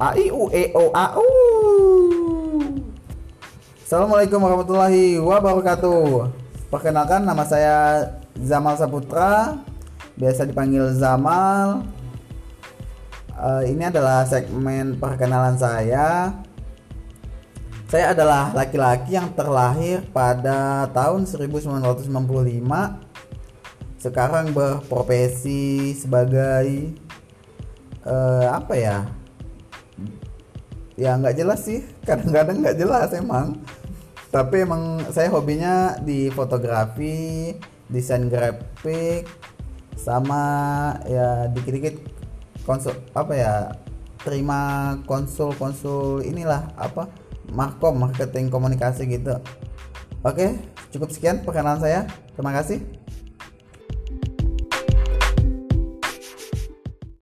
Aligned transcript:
A 0.00 0.16
I 0.16 0.32
U 0.32 0.48
E 0.48 0.72
O 0.72 0.88
A 0.96 1.12
U. 1.20 1.28
Assalamualaikum 3.84 4.40
warahmatullahi 4.40 5.20
wabarakatuh. 5.20 6.24
Perkenalkan 6.72 7.20
nama 7.20 7.44
saya 7.44 8.08
Zamal 8.40 8.80
Saputra, 8.80 9.60
biasa 10.16 10.48
dipanggil 10.48 10.96
Zamal. 10.96 11.84
Uh, 13.36 13.60
ini 13.68 13.92
adalah 13.92 14.24
segmen 14.24 14.96
perkenalan 14.96 15.60
saya. 15.60 16.32
Saya 17.92 18.16
adalah 18.16 18.56
laki-laki 18.56 19.20
yang 19.20 19.28
terlahir 19.36 20.00
pada 20.16 20.88
tahun 20.96 21.28
1995. 21.28 22.08
Sekarang 24.00 24.48
berprofesi 24.56 25.92
sebagai 25.92 26.96
uh, 28.08 28.48
apa 28.56 28.74
ya? 28.80 29.19
Ya 31.00 31.16
nggak 31.16 31.36
jelas 31.36 31.64
sih. 31.64 31.80
Kadang-kadang 32.08 32.60
nggak 32.60 32.78
jelas 32.78 33.08
emang. 33.16 33.60
Tapi 34.30 34.62
emang 34.62 35.02
saya 35.10 35.26
hobinya 35.32 35.98
di 35.98 36.30
fotografi 36.30 37.50
desain 37.90 38.30
grafik 38.30 39.26
sama 39.98 40.42
ya 41.10 41.50
dikit-dikit 41.50 41.98
konsul 42.62 42.94
apa 43.12 43.32
ya 43.34 43.52
terima 44.22 44.94
konsul-konsul 45.10 46.22
inilah 46.22 46.70
apa 46.78 47.10
markom 47.50 47.98
marketing 47.98 48.46
komunikasi 48.54 49.10
gitu. 49.10 49.34
Oke 50.22 50.62
cukup 50.94 51.10
sekian 51.10 51.42
perkenalan 51.42 51.82
saya. 51.82 52.06
Terima 52.38 52.54
kasih 52.54 52.86